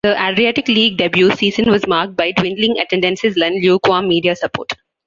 [0.03, 4.73] The Adriatic League debut season was marked by dwindling attendances and lukewarm media support.